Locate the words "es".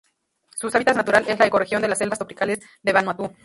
1.27-1.37